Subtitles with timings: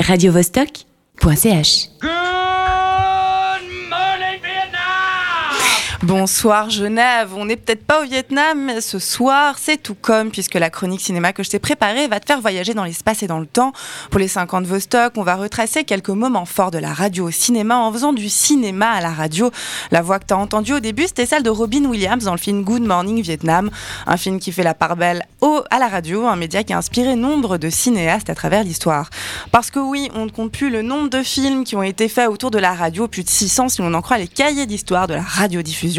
[0.00, 1.90] radiovostok.ch.
[6.02, 10.54] Bonsoir Genève, on n'est peut-être pas au Vietnam, mais ce soir c'est tout comme, puisque
[10.54, 13.38] la chronique cinéma que je t'ai préparée va te faire voyager dans l'espace et dans
[13.38, 13.74] le temps.
[14.10, 17.76] Pour les 50 Vostok, on va retracer quelques moments forts de la radio au cinéma
[17.76, 19.50] en faisant du cinéma à la radio.
[19.90, 22.38] La voix que tu as entendue au début, c'était celle de Robin Williams dans le
[22.38, 23.70] film Good Morning Vietnam,
[24.06, 26.78] un film qui fait la part belle au, à la radio, un média qui a
[26.78, 29.10] inspiré nombre de cinéastes à travers l'histoire.
[29.52, 32.30] Parce que oui, on ne compte plus le nombre de films qui ont été faits
[32.30, 35.12] autour de la radio, plus de 600 si on en croit les cahiers d'histoire de
[35.12, 35.89] la radiodiffusion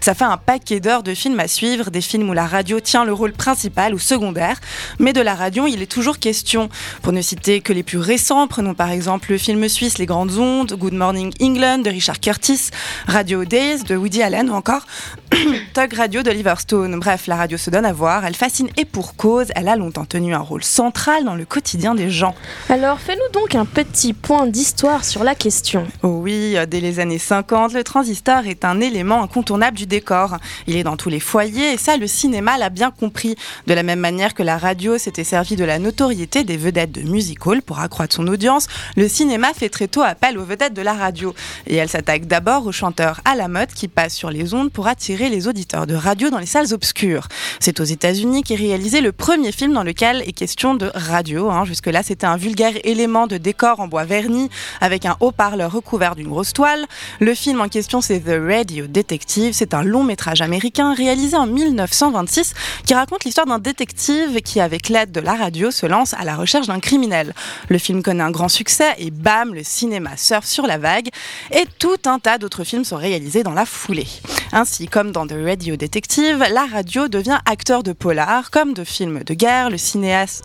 [0.00, 3.04] ça fait un paquet d'heures de films à suivre, des films où la radio tient
[3.04, 4.60] le rôle principal ou secondaire,
[4.98, 6.68] mais de la radio, il est toujours question.
[7.02, 10.38] Pour ne citer que les plus récents, prenons par exemple le film suisse Les Grandes
[10.38, 12.70] Ondes, Good Morning England de Richard Curtis,
[13.06, 14.86] Radio Days de Woody Allen ou encore
[15.74, 16.98] Tug Radio d'Oliver Stone.
[16.98, 20.04] Bref, la radio se donne à voir, elle fascine et pour cause, elle a longtemps
[20.04, 22.34] tenu un rôle central dans le quotidien des gens.
[22.68, 25.86] Alors fais-nous donc un petit point d'histoire sur la question.
[26.02, 30.38] Oh oui, dès les années 50, le transistor est un élément incontournable du décor.
[30.66, 33.36] Il est dans tous les foyers et ça, le cinéma l'a bien compris.
[33.68, 37.02] De la même manière que la radio s'était servi de la notoriété des vedettes de
[37.02, 40.82] music hall pour accroître son audience, le cinéma fait très tôt appel aux vedettes de
[40.82, 41.32] la radio.
[41.68, 44.88] Et elle s'attaque d'abord aux chanteurs à la mode qui passent sur les ondes pour
[44.88, 47.28] attirer les auditeurs de radio dans les salles obscures.
[47.60, 51.50] C'est aux États-Unis qu'est réalisé le premier film dans lequel est question de radio.
[51.50, 51.64] Hein.
[51.64, 54.50] Jusque-là, c'était un vulgaire élément de décor en bois verni
[54.80, 56.86] avec un haut-parleur recouvert d'une grosse toile.
[57.20, 61.46] Le film en question, c'est The Radio Detective c'est un long métrage américain réalisé en
[61.46, 62.54] 1926
[62.86, 66.36] qui raconte l'histoire d'un détective qui, avec l'aide de la radio, se lance à la
[66.36, 67.34] recherche d'un criminel.
[67.68, 71.08] Le film connaît un grand succès et bam, le cinéma surfe sur la vague
[71.52, 74.08] et tout un tas d'autres films sont réalisés dans la foulée.
[74.52, 79.22] Ainsi, comme dans The Radio Detective, la radio devient acteur de polar, comme de films
[79.22, 79.70] de guerre.
[79.70, 80.42] Les cinéastes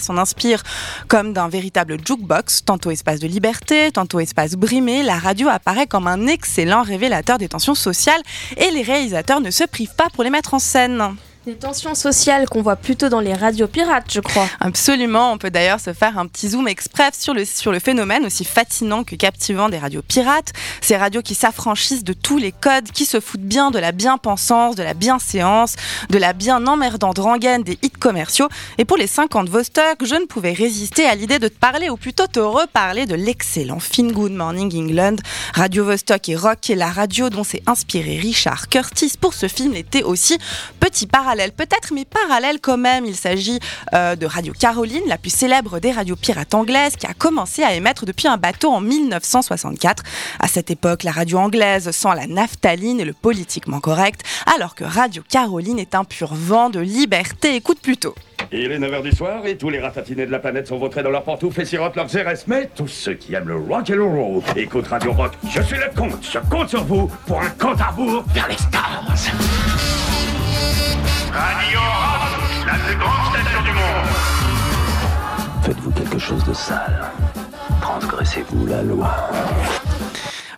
[0.00, 0.64] s'en inspirent
[1.06, 5.04] comme d'un véritable jukebox, tantôt espace de liberté, tantôt espace brimé.
[5.04, 8.22] La radio apparaît comme un excellent révélateur des tensions sociales
[8.56, 11.14] et les réalisateurs ne se privent pas pour les mettre en scène.
[11.46, 14.48] Des tensions sociales qu'on voit plutôt dans les radios pirates, je crois.
[14.60, 18.24] Absolument, on peut d'ailleurs se faire un petit zoom express sur le, sur le phénomène
[18.24, 20.54] aussi fascinant que captivant des radios pirates.
[20.80, 24.74] Ces radios qui s'affranchissent de tous les codes, qui se foutent bien de la bien-pensance,
[24.74, 25.76] de la bien-séance,
[26.08, 28.48] de la bien emmerdante rengaine des hits commerciaux.
[28.78, 31.98] Et pour les 50 Vostok, je ne pouvais résister à l'idée de te parler, ou
[31.98, 35.16] plutôt te reparler de l'excellent film Good Morning England.
[35.52, 39.74] Radio Vostok et Rock est la radio dont s'est inspiré Richard Curtis pour ce film
[39.74, 40.38] l'était aussi.
[40.80, 43.06] Petit parallèle peut-être, mais parallèle quand même.
[43.06, 43.58] Il s'agit
[43.92, 47.74] euh, de Radio Caroline, la plus célèbre des radios pirates anglaises, qui a commencé à
[47.74, 50.04] émettre depuis un bateau en 1964.
[50.38, 54.20] À cette époque, la radio anglaise sent la naphtaline et le politiquement correct,
[54.54, 57.56] alors que Radio Caroline est un pur vent de liberté.
[57.56, 58.14] Écoute plutôt.
[58.52, 61.10] Il est 9h du soir et tous les ratatinés de la planète sont vautrés dans
[61.10, 62.44] leurs pantoufles et sirotent leurs RS.
[62.46, 65.32] Mais tous ceux qui aiment le rock le roll écoutent Radio Rock.
[65.48, 69.73] Je suis le comte, je compte sur vous pour un compte à rebours vers les
[76.32, 77.12] de sale.
[77.82, 79.10] Transgressez-vous la loi.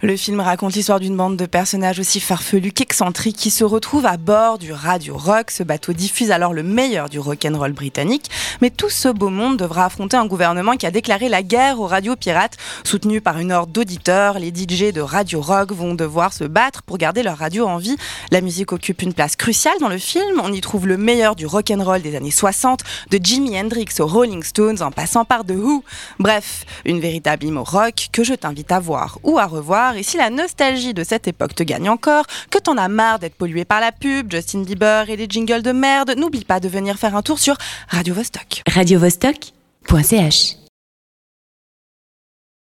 [0.06, 4.16] Le film raconte l'histoire d'une bande de personnages aussi farfelus qu'excentriques qui se retrouvent à
[4.16, 5.50] bord du Radio Rock.
[5.50, 8.30] Ce bateau diffuse alors le meilleur du rock'n'roll britannique.
[8.60, 11.88] Mais tout ce beau monde devra affronter un gouvernement qui a déclaré la guerre aux
[11.88, 12.56] radios pirates.
[12.84, 16.98] Soutenu par une horde d'auditeurs, les DJ de Radio Rock vont devoir se battre pour
[16.98, 17.96] garder leur radio en vie.
[18.30, 20.40] La musique occupe une place cruciale dans le film.
[20.40, 24.44] On y trouve le meilleur du rock'n'roll des années 60, de Jimi Hendrix aux Rolling
[24.44, 25.82] Stones en passant par The Who.
[26.20, 30.16] Bref, une véritable hymne rock que je t'invite à voir ou à revoir et si
[30.16, 33.80] la nostalgie de cette époque te gagne encore, que t'en as marre d'être pollué par
[33.80, 37.22] la pub, Justin Bieber et les jingles de merde, n'oublie pas de venir faire un
[37.22, 37.56] tour sur
[37.88, 38.62] Radio Vostok.
[38.68, 40.65] radiovostok.ch